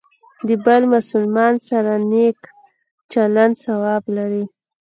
د 0.47 0.49
بل 0.65 0.81
مسلمان 0.93 1.53
سره 1.69 1.93
نیک 2.11 2.39
چلند 3.13 3.53
ثواب 3.63 4.03
لري. 4.17 4.45